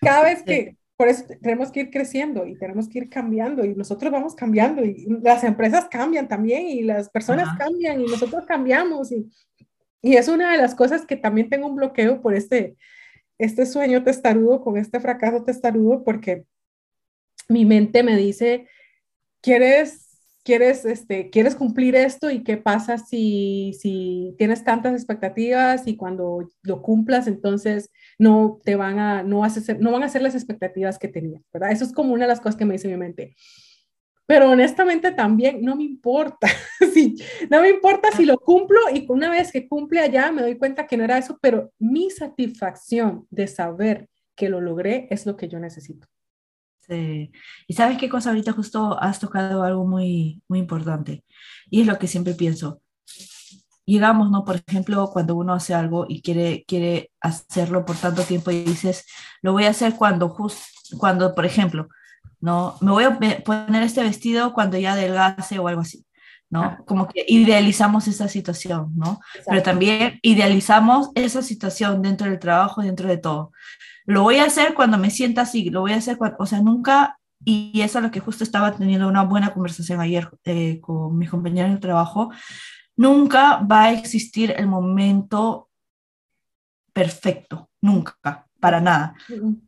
cada 0.00 0.24
vez 0.24 0.42
que, 0.42 0.76
por 0.96 1.08
eso 1.08 1.24
tenemos 1.40 1.70
que 1.70 1.80
ir 1.80 1.90
creciendo 1.90 2.46
y 2.46 2.58
tenemos 2.58 2.88
que 2.88 2.98
ir 2.98 3.08
cambiando 3.08 3.64
y 3.64 3.74
nosotros 3.74 4.12
vamos 4.12 4.34
cambiando 4.34 4.84
y 4.84 5.06
las 5.22 5.44
empresas 5.44 5.86
cambian 5.88 6.28
también 6.28 6.66
y 6.66 6.82
las 6.82 7.08
personas 7.10 7.56
cambian 7.56 8.00
y 8.00 8.06
nosotros 8.06 8.44
cambiamos 8.44 9.10
y, 9.12 9.30
y 10.02 10.16
es 10.16 10.28
una 10.28 10.52
de 10.52 10.58
las 10.58 10.74
cosas 10.74 11.06
que 11.06 11.16
también 11.16 11.48
tengo 11.48 11.68
un 11.68 11.76
bloqueo 11.76 12.20
por 12.20 12.34
este 12.34 12.76
este 13.38 13.66
sueño 13.66 14.04
testarudo, 14.04 14.60
con 14.60 14.76
este 14.76 15.00
fracaso 15.00 15.44
testarudo, 15.44 16.04
porque 16.04 16.44
mi 17.48 17.64
mente 17.64 18.02
me 18.02 18.16
dice, 18.16 18.68
¿quieres 19.40 20.04
quieres, 20.44 20.84
este, 20.84 21.30
quieres 21.30 21.56
cumplir 21.56 21.96
esto 21.96 22.30
y 22.30 22.44
qué 22.44 22.56
pasa 22.58 22.98
si, 22.98 23.72
si 23.80 24.34
tienes 24.38 24.62
tantas 24.62 24.92
expectativas 24.92 25.86
y 25.86 25.96
cuando 25.96 26.52
lo 26.62 26.82
cumplas, 26.82 27.26
entonces 27.26 27.90
no 28.18 28.60
te 28.62 28.76
van 28.76 28.98
a, 28.98 29.22
no, 29.22 29.40
vas 29.40 29.54
ser, 29.54 29.80
no 29.80 29.90
van 29.90 30.02
a 30.02 30.08
ser 30.08 30.22
las 30.22 30.34
expectativas 30.34 30.98
que 30.98 31.08
tenías, 31.08 31.42
¿verdad? 31.52 31.72
Eso 31.72 31.84
es 31.84 31.92
como 31.92 32.12
una 32.12 32.24
de 32.24 32.28
las 32.28 32.40
cosas 32.40 32.56
que 32.56 32.66
me 32.66 32.74
dice 32.74 32.88
mi 32.88 32.96
mente. 32.96 33.34
Pero 34.26 34.50
honestamente 34.50 35.12
también 35.12 35.62
no 35.62 35.76
me 35.76 35.84
importa, 35.84 36.48
sí, 36.94 37.16
no 37.50 37.60
me 37.60 37.68
importa 37.68 38.10
si 38.10 38.24
lo 38.24 38.38
cumplo 38.38 38.78
y 38.92 39.04
una 39.08 39.30
vez 39.30 39.52
que 39.52 39.68
cumple 39.68 40.00
allá 40.00 40.32
me 40.32 40.42
doy 40.42 40.56
cuenta 40.56 40.86
que 40.86 40.96
no 40.96 41.04
era 41.04 41.18
eso, 41.18 41.38
pero 41.42 41.72
mi 41.78 42.10
satisfacción 42.10 43.26
de 43.30 43.46
saber 43.46 44.08
que 44.34 44.48
lo 44.48 44.60
logré 44.60 45.06
es 45.10 45.26
lo 45.26 45.36
que 45.36 45.48
yo 45.48 45.58
necesito. 45.60 46.06
Sí. 46.86 47.32
Y 47.66 47.74
sabes 47.74 47.98
qué 47.98 48.08
cosa 48.08 48.30
ahorita 48.30 48.52
justo 48.52 49.00
has 49.00 49.18
tocado 49.18 49.62
algo 49.62 49.86
muy, 49.86 50.42
muy 50.48 50.58
importante. 50.58 51.24
Y 51.70 51.80
es 51.80 51.86
lo 51.86 51.98
que 51.98 52.08
siempre 52.08 52.34
pienso. 52.34 52.82
Llegamos, 53.86 54.30
¿no? 54.30 54.44
Por 54.44 54.62
ejemplo, 54.66 55.10
cuando 55.12 55.34
uno 55.36 55.54
hace 55.54 55.74
algo 55.74 56.06
y 56.08 56.22
quiere, 56.22 56.64
quiere 56.66 57.10
hacerlo 57.20 57.84
por 57.84 57.96
tanto 57.96 58.22
tiempo 58.22 58.50
y 58.50 58.64
dices, 58.64 59.06
lo 59.42 59.52
voy 59.52 59.64
a 59.64 59.70
hacer 59.70 59.94
cuando, 59.94 60.30
just, 60.30 60.62
cuando, 60.98 61.34
por 61.34 61.46
ejemplo, 61.46 61.88
¿no? 62.44 62.76
Me 62.80 62.90
voy 62.90 63.04
a 63.04 63.18
poner 63.44 63.82
este 63.82 64.02
vestido 64.02 64.52
cuando 64.52 64.78
ya 64.78 64.92
adelgase 64.92 65.58
o 65.58 65.66
algo 65.66 65.80
así. 65.80 66.04
¿no? 66.50 66.78
Como 66.86 67.08
que 67.08 67.24
idealizamos 67.26 68.06
esa 68.06 68.28
situación, 68.28 68.92
¿no? 68.94 69.18
Pero 69.44 69.62
también 69.64 70.20
idealizamos 70.22 71.10
esa 71.16 71.42
situación 71.42 72.00
dentro 72.00 72.28
del 72.28 72.38
trabajo, 72.38 72.80
dentro 72.80 73.08
de 73.08 73.16
todo 73.16 73.50
lo 74.06 74.22
voy 74.22 74.36
a 74.36 74.44
hacer 74.44 74.74
cuando 74.74 74.98
me 74.98 75.10
sienta 75.10 75.42
así, 75.42 75.70
lo 75.70 75.80
voy 75.80 75.92
a 75.92 75.96
hacer 75.96 76.16
cuando, 76.16 76.36
o 76.38 76.46
sea, 76.46 76.60
nunca, 76.60 77.18
y 77.44 77.80
eso 77.80 77.98
es 77.98 78.04
lo 78.04 78.10
que 78.10 78.20
justo 78.20 78.44
estaba 78.44 78.76
teniendo 78.76 79.08
una 79.08 79.22
buena 79.22 79.52
conversación 79.52 80.00
ayer 80.00 80.28
eh, 80.44 80.80
con 80.80 81.16
mis 81.16 81.30
compañeros 81.30 81.72
de 81.72 81.78
trabajo, 81.78 82.30
nunca 82.96 83.56
va 83.58 83.84
a 83.84 83.92
existir 83.92 84.54
el 84.56 84.66
momento 84.66 85.70
perfecto, 86.92 87.70
nunca, 87.80 88.46
para 88.64 88.80
nada. 88.80 89.14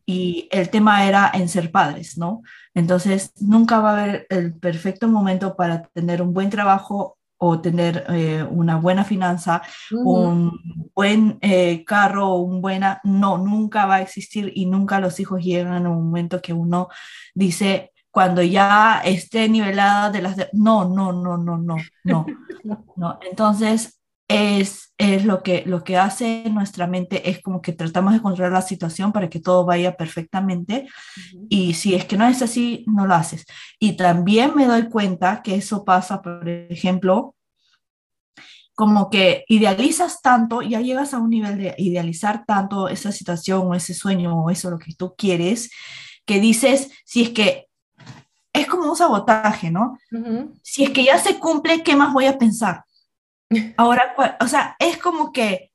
Y 0.06 0.48
el 0.50 0.70
tema 0.70 1.04
era 1.06 1.30
en 1.34 1.50
ser 1.50 1.70
padres, 1.70 2.16
¿no? 2.16 2.40
Entonces, 2.72 3.30
nunca 3.38 3.78
va 3.78 3.90
a 3.90 4.02
haber 4.02 4.26
el 4.30 4.54
perfecto 4.54 5.06
momento 5.06 5.54
para 5.54 5.82
tener 5.92 6.22
un 6.22 6.32
buen 6.32 6.48
trabajo 6.48 7.18
o 7.36 7.60
tener 7.60 8.06
eh, 8.08 8.42
una 8.42 8.76
buena 8.76 9.04
finanza, 9.04 9.60
un 9.90 10.88
buen 10.94 11.36
eh, 11.42 11.84
carro, 11.84 12.36
un 12.36 12.62
buena, 12.62 13.02
no, 13.04 13.36
nunca 13.36 13.84
va 13.84 13.96
a 13.96 14.00
existir 14.00 14.50
y 14.54 14.64
nunca 14.64 14.98
los 14.98 15.20
hijos 15.20 15.44
llegan 15.44 15.76
en 15.76 15.88
un 15.88 16.06
momento 16.06 16.40
que 16.40 16.54
uno 16.54 16.88
dice, 17.34 17.92
cuando 18.10 18.40
ya 18.40 19.02
esté 19.04 19.46
nivelada 19.46 20.10
de 20.10 20.22
las... 20.22 20.36
No, 20.54 20.88
no, 20.88 21.12
no, 21.12 21.36
no, 21.36 21.58
no, 21.58 21.76
no, 22.04 22.26
no. 22.96 23.18
Entonces, 23.20 23.95
es, 24.28 24.92
es 24.98 25.24
lo, 25.24 25.42
que, 25.42 25.62
lo 25.66 25.84
que 25.84 25.96
hace 25.96 26.44
nuestra 26.50 26.86
mente, 26.86 27.30
es 27.30 27.40
como 27.42 27.62
que 27.62 27.72
tratamos 27.72 28.12
de 28.12 28.20
controlar 28.20 28.52
la 28.52 28.62
situación 28.62 29.12
para 29.12 29.28
que 29.28 29.40
todo 29.40 29.64
vaya 29.64 29.96
perfectamente 29.96 30.88
y 31.48 31.74
si 31.74 31.94
es 31.94 32.04
que 32.06 32.16
no 32.16 32.26
es 32.26 32.42
así, 32.42 32.84
no 32.88 33.06
lo 33.06 33.14
haces. 33.14 33.44
Y 33.78 33.96
también 33.96 34.52
me 34.56 34.66
doy 34.66 34.88
cuenta 34.88 35.42
que 35.42 35.54
eso 35.54 35.84
pasa, 35.84 36.22
por 36.22 36.48
ejemplo, 36.48 37.34
como 38.74 39.08
que 39.08 39.44
idealizas 39.48 40.20
tanto, 40.20 40.60
ya 40.60 40.80
llegas 40.80 41.14
a 41.14 41.18
un 41.18 41.30
nivel 41.30 41.56
de 41.56 41.74
idealizar 41.78 42.44
tanto 42.46 42.88
esa 42.88 43.10
situación 43.10 43.66
o 43.66 43.74
ese 43.74 43.94
sueño 43.94 44.38
o 44.38 44.50
eso 44.50 44.70
lo 44.70 44.78
que 44.78 44.92
tú 44.94 45.14
quieres, 45.16 45.70
que 46.26 46.40
dices, 46.40 46.90
si 47.04 47.22
es 47.22 47.30
que 47.30 47.66
es 48.52 48.66
como 48.66 48.90
un 48.90 48.96
sabotaje, 48.96 49.70
¿no? 49.70 49.98
Si 50.62 50.84
es 50.84 50.90
que 50.90 51.04
ya 51.04 51.18
se 51.18 51.38
cumple, 51.38 51.82
¿qué 51.82 51.94
más 51.94 52.12
voy 52.12 52.26
a 52.26 52.38
pensar? 52.38 52.85
Ahora, 53.76 54.14
o 54.40 54.48
sea, 54.48 54.76
es 54.78 54.98
como 54.98 55.32
que 55.32 55.72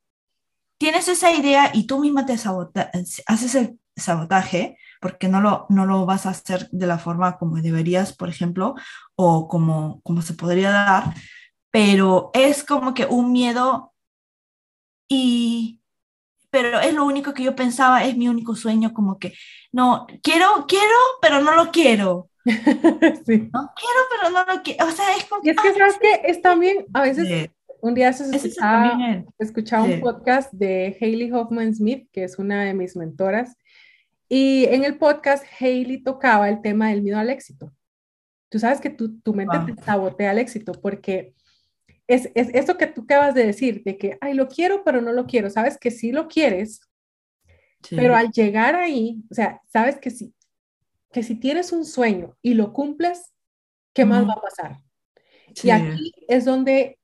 tienes 0.78 1.08
esa 1.08 1.32
idea 1.32 1.72
y 1.74 1.86
tú 1.86 2.00
misma 2.00 2.26
te 2.26 2.34
haces 2.34 3.56
el 3.56 3.80
sabotaje 3.96 4.78
porque 5.00 5.28
no 5.28 5.42
lo, 5.42 5.66
no 5.70 5.86
lo 5.86 6.06
vas 6.06 6.26
a 6.26 6.30
hacer 6.30 6.70
de 6.72 6.88
la 6.88 7.00
forma 7.00 7.38
como 7.38 7.62
deberías, 7.62 8.14
por 8.14 8.30
ejemplo, 8.30 8.76
o 9.16 9.48
como, 9.48 10.02
como 10.04 10.22
se 10.22 10.34
podría 10.34 10.72
dar, 10.72 11.16
pero 11.72 12.32
es 12.34 12.64
como 12.64 12.94
que 12.94 13.06
un 13.06 13.32
miedo 13.32 13.94
y 15.10 15.82
pero 16.52 16.82
es 16.82 16.94
lo 16.94 17.06
único 17.06 17.34
que 17.34 17.44
yo 17.44 17.56
pensaba, 17.56 18.04
es 18.04 18.18
mi 18.18 18.28
único 18.28 18.56
sueño, 18.56 18.94
como 18.94 19.18
que 19.18 19.34
no, 19.72 20.06
quiero, 20.22 20.66
quiero, 20.68 20.96
pero 21.22 21.42
no 21.42 21.56
lo 21.56 21.72
quiero. 21.72 22.30
sí. 22.46 23.50
No 23.54 23.74
quiero, 23.76 24.02
pero 24.12 24.30
no 24.32 24.46
lo 24.46 24.62
quiero. 24.62 24.86
O 24.86 24.92
sea, 24.92 25.16
es 25.16 25.26
como... 25.26 25.42
Y 25.46 25.50
es 25.50 25.58
que, 25.58 25.74
¿sabes 25.74 25.98
que 26.00 26.22
Es 26.26 26.42
también, 26.42 26.86
a 26.94 27.04
veces, 27.04 27.50
un 27.82 27.94
día 27.96 28.14
se 28.14 28.24
escuchaba, 28.36 29.26
escuchaba 29.40 29.84
un 29.84 30.00
podcast 30.00 30.54
de 30.54 30.98
Hayley 31.00 31.32
Hoffman 31.32 31.74
Smith, 31.74 32.08
que 32.12 32.24
es 32.24 32.38
una 32.38 32.64
de 32.64 32.74
mis 32.74 32.96
mentoras, 32.96 33.58
y 34.30 34.66
en 34.66 34.84
el 34.84 34.98
podcast 34.98 35.44
Hayley 35.60 36.04
tocaba 36.04 36.48
el 36.48 36.62
tema 36.62 36.90
del 36.90 37.02
miedo 37.02 37.18
al 37.18 37.30
éxito. 37.30 37.74
Tú 38.50 38.60
sabes 38.60 38.80
que 38.80 38.90
tu, 38.90 39.20
tu 39.22 39.34
mente 39.34 39.58
te 39.66 39.82
sabotea 39.82 40.32
el 40.32 40.38
éxito 40.38 40.74
porque 40.74 41.34
es, 42.08 42.30
es, 42.36 42.50
eso 42.54 42.78
que 42.78 42.88
tú 42.88 43.02
acabas 43.02 43.34
de 43.34 43.46
decir, 43.46 43.84
de 43.84 43.98
que, 43.98 44.18
ay, 44.22 44.34
lo 44.34 44.48
quiero, 44.48 44.84
pero 44.84 45.02
no 45.02 45.12
lo 45.12 45.26
quiero. 45.26 45.50
Sabes 45.50 45.78
que 45.78 45.92
sí 45.92 46.12
lo 46.12 46.28
quieres, 46.28 46.82
pero 47.90 48.16
al 48.16 48.32
llegar 48.32 48.76
ahí, 48.76 49.24
o 49.32 49.34
sea, 49.34 49.62
sabes 49.72 49.98
que 49.98 50.12
sí, 50.12 50.34
que 51.12 51.24
si 51.24 51.36
tienes 51.36 51.72
un 51.72 51.86
sueño 51.86 52.38
y 52.42 52.54
lo 52.54 52.74
cumples, 52.74 53.34
¿qué 53.94 54.06
más 54.06 54.28
va 54.28 54.34
a 54.34 54.42
pasar? 54.42 54.80
Y 55.64 55.70
aquí 55.72 56.14
es 56.28 56.46
donde 56.46 57.00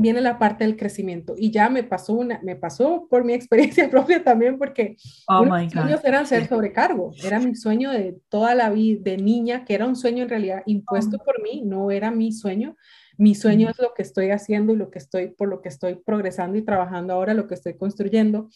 viene 0.00 0.20
la 0.20 0.38
parte 0.38 0.64
del 0.64 0.76
crecimiento. 0.76 1.34
Y 1.36 1.50
ya 1.50 1.68
me 1.68 1.82
pasó 1.82 2.14
una 2.14 2.40
me 2.42 2.56
pasó 2.56 3.06
por 3.10 3.24
mi 3.24 3.32
experiencia 3.34 3.90
propia 3.90 4.22
también 4.22 4.58
porque 4.58 4.96
oh 5.26 5.44
mis 5.44 5.72
sueños 5.72 6.04
eran 6.04 6.26
ser 6.26 6.46
sobrecargo. 6.48 7.12
Era 7.22 7.40
mi 7.40 7.54
sueño 7.54 7.90
de 7.90 8.18
toda 8.28 8.54
la 8.54 8.70
vida 8.70 9.00
de 9.02 9.16
niña 9.16 9.64
que 9.64 9.74
era 9.74 9.86
un 9.86 9.96
sueño 9.96 10.22
en 10.24 10.28
realidad 10.28 10.62
impuesto 10.66 11.18
oh. 11.20 11.24
por 11.24 11.42
mí 11.42 11.62
no 11.64 11.90
era 11.90 12.10
mi 12.10 12.32
sueño. 12.32 12.76
Mi 13.16 13.34
sueño 13.34 13.68
es 13.68 13.78
lo 13.80 13.94
que 13.94 14.02
estoy 14.02 14.30
haciendo 14.30 14.72
y 14.72 14.76
lo 14.76 14.90
que 14.90 14.98
estoy 14.98 15.28
por 15.28 15.48
lo 15.48 15.60
que 15.60 15.68
estoy 15.68 15.96
progresando 15.96 16.56
y 16.56 16.62
trabajando 16.62 17.12
ahora 17.12 17.34
lo 17.34 17.48
que 17.48 17.54
estoy 17.54 17.76
construyendo. 17.76 18.48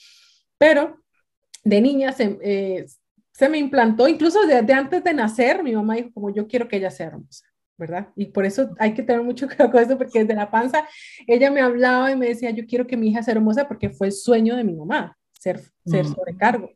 Pero 0.57 1.03
de 1.65 1.81
niña 1.81 2.13
se, 2.13 2.39
eh, 2.43 2.87
se 3.33 3.49
me 3.49 3.59
implantó 3.59 4.07
incluso 4.07 4.47
desde 4.47 4.73
antes 4.73 5.03
de 5.03 5.15
nacer 5.15 5.63
mi 5.63 5.75
mamá 5.75 5.97
dijo 5.97 6.13
como 6.13 6.31
yo 6.31 6.47
quiero 6.47 6.69
que 6.69 6.77
ella 6.77 6.91
sea 6.91 7.09
hermosa 7.09 7.52
¿verdad? 7.83 8.09
Y 8.15 8.27
por 8.27 8.47
eso 8.47 8.71
hay 8.79 8.95
que 8.95 9.03
tener 9.03 9.23
mucho 9.23 9.47
cuidado 9.49 9.71
con 9.71 9.83
eso, 9.83 9.99
porque 9.99 10.21
desde 10.21 10.35
la 10.35 10.51
panza 10.51 10.87
ella 11.27 11.51
me 11.51 11.61
hablaba 11.61 12.13
y 12.13 12.17
me 12.17 12.29
decía, 12.29 12.51
yo 12.51 12.65
quiero 12.65 12.87
que 12.87 12.97
mi 12.97 13.09
hija 13.09 13.23
sea 13.23 13.35
hermosa 13.35 13.67
porque 13.67 13.91
fue 13.91 14.07
el 14.07 14.13
sueño 14.13 14.57
de 14.57 14.65
mi 14.65 14.75
mamá, 14.75 15.19
ser, 15.33 15.61
ser 15.85 16.05
mm. 16.05 16.15
sobrecargo. 16.15 16.71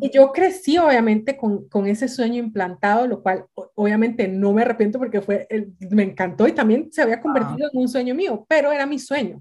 Y 0.00 0.10
yo 0.10 0.32
crecí 0.32 0.76
obviamente 0.76 1.36
con, 1.36 1.68
con, 1.68 1.86
ese 1.86 2.08
sueño 2.08 2.42
implantado, 2.42 3.06
lo 3.06 3.22
cual 3.22 3.46
obviamente 3.76 4.26
no 4.26 4.52
me 4.52 4.62
arrepiento 4.62 4.98
porque 4.98 5.20
fue, 5.20 5.46
me 5.90 6.02
encantó 6.02 6.48
y 6.48 6.52
también 6.52 6.90
se 6.90 7.00
había 7.00 7.20
convertido 7.20 7.70
en 7.72 7.80
un 7.80 7.88
sueño 7.88 8.14
mío, 8.14 8.44
pero 8.48 8.72
era 8.72 8.86
mi 8.86 8.98
sueño. 8.98 9.40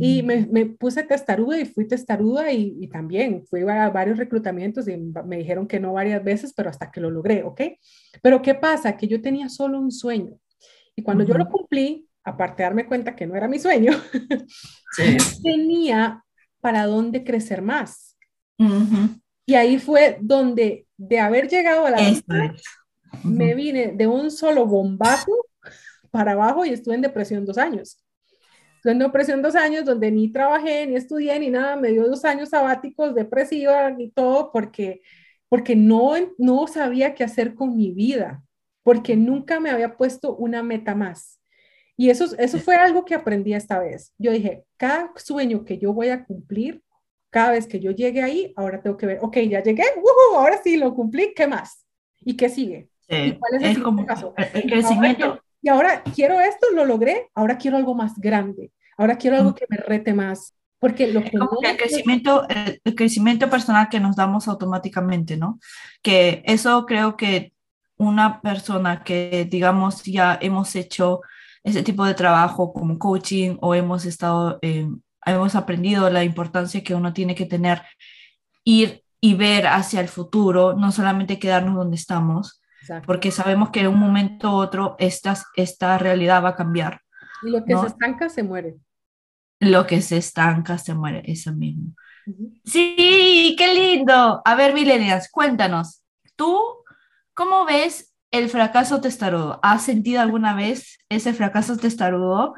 Y 0.00 0.22
me, 0.24 0.46
me, 0.46 0.66
puse 0.66 1.04
testaruda 1.04 1.60
y 1.60 1.64
fui 1.64 1.86
testaruda 1.86 2.50
y, 2.50 2.76
y, 2.80 2.88
también 2.88 3.44
fui 3.46 3.62
a 3.62 3.88
varios 3.90 4.18
reclutamientos 4.18 4.88
y 4.88 4.96
me 4.96 5.36
dijeron 5.36 5.68
que 5.68 5.78
no 5.78 5.92
varias 5.92 6.24
veces, 6.24 6.52
pero 6.54 6.70
hasta 6.70 6.90
que 6.90 7.00
lo 7.00 7.08
logré, 7.08 7.44
¿ok? 7.44 7.60
Pero 8.20 8.42
¿qué 8.42 8.56
pasa? 8.56 8.96
Que 8.96 9.06
yo 9.06 9.22
tenía 9.22 9.48
solo 9.48 9.78
un 9.78 9.92
sueño. 9.92 10.38
Y 10.96 11.02
cuando 11.02 11.22
yo 11.24 11.34
lo 11.34 11.48
cumplí, 11.48 12.08
aparte 12.24 12.62
de 12.62 12.64
darme 12.64 12.86
cuenta 12.86 13.14
que 13.14 13.26
no 13.26 13.36
era 13.36 13.46
mi 13.46 13.60
sueño, 13.60 13.92
tenía 15.42 16.24
para 16.60 16.86
dónde 16.86 17.22
crecer 17.22 17.62
más. 17.62 18.18
Y 19.44 19.54
ahí 19.54 19.78
fue 19.78 20.18
donde, 20.20 20.86
de 20.96 21.20
haber 21.20 21.48
llegado 21.48 21.86
a 21.86 21.90
la 21.90 21.98
me 23.22 23.54
vine 23.54 23.92
de 23.92 24.06
un 24.06 24.30
solo 24.30 24.66
bombazo 24.66 25.32
para 26.10 26.32
abajo 26.32 26.64
y 26.64 26.70
estuve 26.70 26.94
en 26.94 27.02
depresión 27.02 27.44
dos 27.44 27.58
años. 27.58 28.02
Estuve 28.86 28.92
en 28.92 28.98
depresión 29.00 29.42
dos 29.42 29.56
años 29.56 29.84
donde 29.84 30.12
ni 30.12 30.30
trabajé, 30.30 30.86
ni 30.86 30.94
estudié, 30.94 31.38
ni 31.40 31.50
nada. 31.50 31.74
Me 31.74 31.88
dio 31.88 32.06
dos 32.06 32.24
años 32.24 32.50
sabáticos, 32.50 33.14
depresiva 33.14 33.92
y 33.98 34.10
todo, 34.10 34.52
porque 34.52 35.02
porque 35.48 35.76
no, 35.76 36.12
no 36.38 36.66
sabía 36.66 37.14
qué 37.14 37.24
hacer 37.24 37.54
con 37.54 37.76
mi 37.76 37.90
vida, 37.90 38.42
porque 38.82 39.16
nunca 39.16 39.60
me 39.60 39.70
había 39.70 39.96
puesto 39.96 40.36
una 40.36 40.62
meta 40.62 40.94
más. 40.94 41.40
Y 41.96 42.10
eso, 42.10 42.26
eso 42.38 42.58
fue 42.58 42.76
algo 42.76 43.04
que 43.04 43.14
aprendí 43.14 43.54
esta 43.54 43.78
vez. 43.78 44.12
Yo 44.18 44.30
dije, 44.30 44.64
cada 44.76 45.12
sueño 45.16 45.64
que 45.64 45.78
yo 45.78 45.92
voy 45.92 46.10
a 46.10 46.24
cumplir, 46.24 46.82
cada 47.30 47.52
vez 47.52 47.66
que 47.66 47.80
yo 47.80 47.90
llegue 47.90 48.22
ahí, 48.22 48.52
ahora 48.56 48.82
tengo 48.82 48.96
que 48.96 49.06
ver, 49.06 49.18
ok, 49.20 49.38
ya 49.48 49.62
llegué, 49.62 49.84
ahora 50.34 50.60
sí 50.62 50.76
lo 50.76 50.94
cumplí, 50.94 51.32
¿qué 51.34 51.46
más? 51.46 51.86
¿Y 52.20 52.36
qué 52.36 52.48
sigue? 52.48 52.88
¿Y 53.08 53.32
cuál 53.32 53.54
es, 53.54 53.76
el 53.76 53.82
como 53.82 54.04
paso? 54.04 54.34
el 54.52 54.62
crecimiento. 54.62 55.40
y 55.62 55.68
ahora 55.68 56.02
quiero 56.14 56.40
esto, 56.40 56.66
lo 56.72 56.84
logré, 56.84 57.30
ahora 57.34 57.56
quiero 57.56 57.76
algo 57.76 57.94
más 57.94 58.18
grande, 58.18 58.72
ahora 58.96 59.16
quiero 59.16 59.36
algo 59.36 59.54
que 59.54 59.66
me 59.68 59.76
rete 59.76 60.14
más, 60.14 60.54
porque 60.78 61.12
lo 61.12 61.22
que 61.22 61.30
el, 61.62 61.76
crecimiento, 61.76 62.46
el, 62.48 62.94
crecimiento 62.94 63.48
personal 63.48 63.88
que 63.88 64.00
nos 64.00 64.16
damos 64.16 64.46
automáticamente, 64.48 65.36
¿no? 65.36 65.58
Que 66.02 66.42
eso 66.44 66.84
creo 66.86 67.16
que 67.16 67.52
una 67.96 68.40
persona 68.40 69.02
que, 69.02 69.46
digamos, 69.50 70.02
ya 70.04 70.38
hemos 70.40 70.76
hecho 70.76 71.20
ese 71.64 71.82
tipo 71.82 72.04
de 72.04 72.14
trabajo 72.14 72.72
como 72.72 72.98
coaching 72.98 73.56
o 73.60 73.74
hemos 73.74 74.04
estado 74.04 74.58
en, 74.62 75.02
hemos 75.24 75.54
aprendido 75.54 76.08
la 76.10 76.24
importancia 76.24 76.84
que 76.84 76.94
uno 76.94 77.12
tiene 77.12 77.34
que 77.34 77.46
tener, 77.46 77.82
ir 78.64 79.02
y 79.20 79.34
ver 79.34 79.66
hacia 79.66 80.00
el 80.00 80.08
futuro, 80.08 80.74
no 80.74 80.92
solamente 80.92 81.38
quedarnos 81.38 81.74
donde 81.74 81.96
estamos, 81.96 82.60
porque 83.04 83.32
sabemos 83.32 83.70
que 83.70 83.80
en 83.80 83.88
un 83.88 83.98
momento 83.98 84.52
u 84.52 84.54
otro 84.54 84.94
esta, 84.98 85.36
esta 85.56 85.98
realidad 85.98 86.44
va 86.44 86.50
a 86.50 86.56
cambiar. 86.56 87.00
Y 87.42 87.50
lo 87.50 87.64
que 87.64 87.76
se 87.76 87.86
estanca 87.86 88.28
se 88.28 88.42
muere. 88.42 88.76
Lo 89.60 89.86
que 89.86 90.02
se 90.02 90.18
estanca 90.18 90.78
se 90.78 90.94
muere, 90.94 91.22
eso 91.24 91.52
mismo. 91.52 91.94
Sí, 92.64 93.54
qué 93.56 93.74
lindo. 93.74 94.42
A 94.44 94.54
ver, 94.54 94.74
Milenias, 94.74 95.30
cuéntanos, 95.30 96.02
¿tú 96.34 96.58
cómo 97.34 97.64
ves 97.64 98.14
el 98.30 98.48
fracaso 98.48 99.00
testarudo? 99.00 99.60
¿Has 99.62 99.82
sentido 99.82 100.20
alguna 100.20 100.54
vez 100.54 100.98
ese 101.08 101.32
fracaso 101.32 101.76
testarudo? 101.76 102.54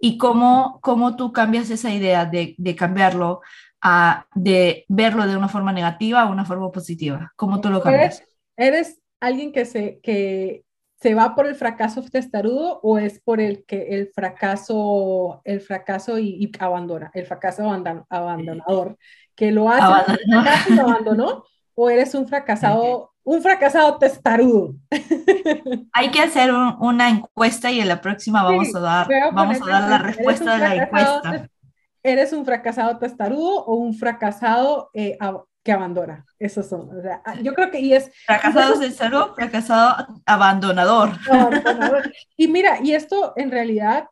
¿Y 0.00 0.18
cómo, 0.18 0.80
cómo 0.82 1.16
tú 1.16 1.32
cambias 1.32 1.70
esa 1.70 1.92
idea 1.92 2.24
de, 2.26 2.54
de 2.58 2.76
cambiarlo, 2.76 3.40
a, 3.80 4.26
de 4.34 4.84
verlo 4.88 5.26
de 5.26 5.36
una 5.36 5.48
forma 5.48 5.72
negativa 5.72 6.22
a 6.22 6.30
una 6.30 6.44
forma 6.44 6.70
positiva? 6.72 7.32
¿Cómo 7.36 7.60
tú 7.60 7.70
lo 7.70 7.80
cambias? 7.80 8.24
¿Eres, 8.56 9.00
alguien 9.20 9.52
que 9.52 9.64
se, 9.64 10.00
que 10.02 10.63
se 11.04 11.12
va 11.12 11.34
por 11.34 11.46
el 11.46 11.54
fracaso 11.54 12.00
testarudo 12.00 12.80
o 12.82 12.96
es 12.96 13.20
por 13.20 13.38
el 13.38 13.66
que 13.66 13.88
el 13.90 14.08
fracaso, 14.08 15.42
el 15.44 15.60
fracaso 15.60 16.18
y, 16.18 16.50
abandona, 16.58 17.10
el 17.12 17.26
fracaso 17.26 17.70
abandonador, 18.08 18.96
que 19.34 19.52
lo 19.52 19.68
hace 19.68 20.16
y 20.66 20.74
lo 20.74 20.88
abandonó? 20.88 21.44
¿O 21.74 21.90
eres 21.90 22.14
un 22.14 22.26
fracasado 22.26 23.10
un 23.22 23.42
fracasado 23.42 23.98
testarudo. 23.98 24.76
Hay 25.92 26.10
que 26.10 26.20
hacer 26.20 26.50
una 26.52 27.10
encuesta 27.10 27.70
y 27.70 27.80
en 27.80 27.88
la 27.88 28.00
próxima 28.00 28.42
vamos 28.42 28.74
a 28.74 28.80
dar, 28.80 29.08
vamos 29.34 29.60
a 29.60 29.66
dar 29.66 29.90
la 29.90 29.98
respuesta 29.98 30.54
de 30.54 30.58
la 30.58 30.74
encuesta. 30.74 31.48
¿Eres 32.02 32.32
un 32.32 32.46
fracasado 32.46 32.96
testarudo 32.96 33.62
o 33.66 33.74
un 33.74 33.92
fracasado 33.92 34.88
eh, 34.94 35.18
que 35.64 35.72
abandona? 35.72 36.26
Esos 36.38 36.68
son. 36.68 36.90
Ah, 37.24 37.40
yo 37.40 37.54
creo 37.54 37.70
que 37.70 37.80
y 37.80 37.94
es... 37.94 38.12
Fracasado 38.26 38.78
testarudo, 38.78 39.34
fracasado 39.34 40.22
abandonador. 40.26 41.12
Y 42.36 42.48
mira, 42.48 42.78
y 42.82 42.92
esto 42.92 43.32
en 43.36 43.50
realidad 43.50 44.08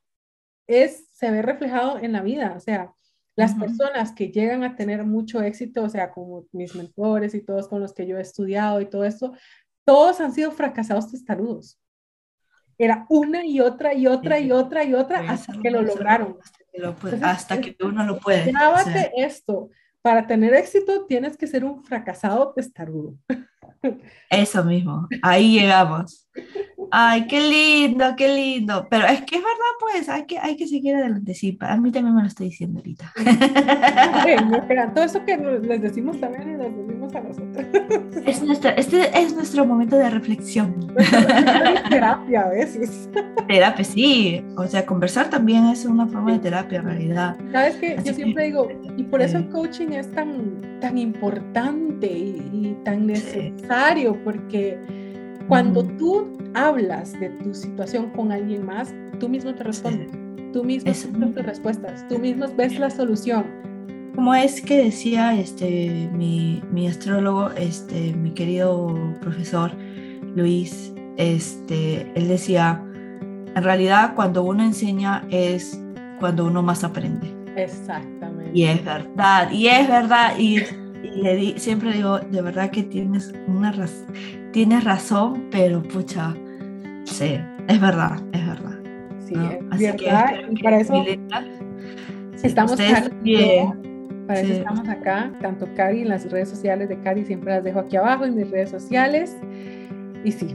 es, 0.66 1.06
se 1.12 1.30
ve 1.30 1.42
reflejado 1.42 1.98
en 1.98 2.12
la 2.12 2.22
vida. 2.22 2.54
O 2.56 2.60
sea, 2.60 2.92
las 3.36 3.54
personas 3.54 4.12
que 4.12 4.28
llegan 4.28 4.64
a 4.64 4.76
tener 4.76 5.04
mucho 5.04 5.42
éxito, 5.42 5.82
o 5.82 5.88
sea, 5.88 6.10
como 6.10 6.46
mis 6.52 6.74
mentores 6.74 7.34
y 7.34 7.42
todos 7.42 7.68
con 7.68 7.80
los 7.80 7.92
que 7.92 8.06
yo 8.06 8.16
he 8.16 8.22
estudiado 8.22 8.80
y 8.80 8.86
todo 8.86 9.04
esto, 9.04 9.34
todos 9.84 10.20
han 10.20 10.32
sido 10.32 10.52
fracasados 10.52 11.10
testarudos. 11.10 11.78
Era 12.78 13.06
una 13.10 13.44
y 13.44 13.60
otra 13.60 13.94
y 13.94 14.06
otra 14.06 14.40
y 14.40 14.50
otra 14.50 14.84
y 14.84 14.94
otra 14.94 15.20
hasta 15.30 15.52
que 15.60 15.70
lo 15.70 15.82
lograron. 15.82 16.38
Hasta 17.22 17.60
que, 17.60 17.76
uno 17.82 18.04
lo 18.04 18.18
puede. 18.18 18.50
Grábate 18.50 19.12
esto. 19.16 19.68
Para 20.02 20.26
tener 20.26 20.52
éxito 20.54 21.06
tienes 21.06 21.36
que 21.36 21.46
ser 21.46 21.64
un 21.64 21.82
fracasado 21.84 22.52
testarudo. 22.52 23.16
Eso 24.28 24.64
mismo, 24.64 25.08
ahí 25.22 25.60
llegamos. 25.60 26.28
Ay, 26.90 27.26
qué 27.26 27.40
lindo, 27.40 28.14
qué 28.16 28.28
lindo. 28.28 28.86
Pero 28.90 29.06
es 29.06 29.22
que 29.22 29.36
es 29.36 29.42
verdad, 29.42 29.72
pues, 29.80 30.08
hay 30.08 30.26
que, 30.26 30.38
hay 30.38 30.56
que 30.56 30.66
seguir 30.66 30.96
adelante. 30.96 31.34
Sí, 31.34 31.56
a 31.60 31.76
mí 31.76 31.90
también 31.92 32.14
me 32.14 32.22
lo 32.22 32.28
estoy 32.28 32.48
diciendo 32.48 32.78
ahorita. 32.78 33.12
todo 34.94 35.04
eso 35.04 35.24
que 35.24 35.36
les 35.36 35.82
decimos 35.82 36.20
también 36.20 36.58
les 36.58 36.76
decimos 36.76 37.14
a 37.14 37.20
nosotros. 37.20 37.66
Es 38.26 38.42
este 38.76 39.18
es 39.18 39.34
nuestro 39.34 39.64
momento 39.64 39.96
de 39.96 40.10
reflexión. 40.10 40.92
terapia 41.90 42.42
a 42.42 42.48
veces. 42.50 43.08
Terapia, 43.48 43.84
sí. 43.84 44.44
O 44.56 44.66
sea, 44.66 44.86
conversar 44.86 45.30
también 45.30 45.66
es 45.66 45.84
una 45.84 46.06
forma 46.06 46.32
de 46.32 46.38
terapia 46.38 46.78
en 46.78 46.84
realidad. 46.84 47.36
Sabes 47.52 47.76
que 47.76 47.96
yo 48.04 48.14
siempre 48.14 48.44
digo, 48.44 48.68
y 48.96 49.02
por 49.04 49.22
eso 49.22 49.38
el 49.38 49.48
coaching 49.48 49.88
es 49.88 50.10
tan, 50.12 50.80
tan 50.80 50.98
importante 50.98 52.06
y, 52.06 52.76
tan 52.84 53.06
necesario, 53.06 54.16
porque 54.24 54.78
cuando 55.48 55.84
tú 55.84 56.28
hablas 56.54 57.18
de 57.18 57.30
tu 57.30 57.54
situación 57.54 58.10
con 58.10 58.32
alguien 58.32 58.66
más, 58.66 58.94
tú 59.18 59.28
mismo 59.28 59.54
te 59.54 59.64
respondes, 59.64 60.10
tú 60.52 60.64
mismo 60.64 60.92
tus 60.92 61.44
respuestas, 61.44 62.06
tú 62.08 62.18
mismo 62.18 62.46
ves 62.56 62.78
la 62.78 62.90
solución. 62.90 63.44
Como 64.14 64.34
es 64.34 64.60
que 64.60 64.84
decía 64.84 65.34
este, 65.38 66.10
mi, 66.12 66.62
mi 66.70 66.86
astrólogo, 66.86 67.50
este, 67.52 68.12
mi 68.12 68.32
querido 68.32 68.94
profesor 69.20 69.72
Luis, 70.34 70.92
este, 71.16 72.10
él 72.14 72.28
decía, 72.28 72.82
en 73.54 73.62
realidad 73.62 74.14
cuando 74.14 74.42
uno 74.42 74.62
enseña 74.62 75.26
es 75.30 75.80
cuando 76.20 76.46
uno 76.46 76.62
más 76.62 76.84
aprende. 76.84 77.34
Exactamente. 77.56 78.50
Y 78.54 78.64
es 78.64 78.84
verdad, 78.84 79.50
y 79.50 79.66
es 79.68 79.88
verdad, 79.88 80.38
y, 80.38 80.62
le 81.14 81.36
di, 81.36 81.54
siempre 81.58 81.92
digo, 81.92 82.18
de 82.18 82.42
verdad 82.42 82.70
que 82.70 82.82
tienes 82.82 83.32
una 83.46 83.72
razón 83.72 84.06
tienes 84.52 84.84
razón, 84.84 85.48
pero 85.50 85.82
pucha, 85.82 86.34
sí, 87.04 87.38
es 87.66 87.80
verdad, 87.80 88.20
es 88.32 88.46
verdad. 88.46 88.78
Sí, 89.26 89.34
es 89.34 89.98
verdad. 89.98 90.32
y 90.50 90.62
para 90.62 90.80
eso 90.80 91.04
estamos 92.42 92.78
acá. 92.78 93.10
Para 94.26 94.40
eso 94.40 94.52
estamos 94.52 94.88
acá, 94.88 95.32
tanto 95.40 95.66
Cari 95.74 96.02
en 96.02 96.10
las 96.10 96.30
redes 96.30 96.50
sociales 96.50 96.88
de 96.88 97.00
Cari, 97.00 97.24
siempre 97.24 97.54
las 97.54 97.64
dejo 97.64 97.80
aquí 97.80 97.96
abajo 97.96 98.24
en 98.24 98.36
mis 98.36 98.48
redes 98.50 98.70
sociales. 98.70 99.36
Y 100.24 100.30
sí, 100.30 100.54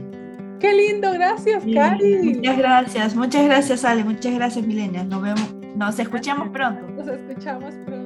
qué 0.60 0.72
lindo, 0.72 1.12
gracias, 1.12 1.64
Cari. 1.74 2.34
Muchas 2.36 2.58
gracias, 2.58 3.14
muchas 3.14 3.44
gracias, 3.44 3.84
Ale, 3.84 4.04
muchas 4.04 4.34
gracias, 4.34 4.66
Milenia. 4.66 5.04
Nos 5.04 5.20
vemos, 5.20 5.54
nos 5.76 5.98
escuchamos 5.98 6.48
pronto. 6.48 6.80
Nos 6.96 7.08
escuchamos 7.08 7.74
pronto. 7.84 7.97